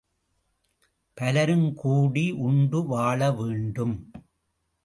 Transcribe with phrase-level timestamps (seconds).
[1.17, 3.95] பலரும்கூடி உண்டு வாழவேண்டும்.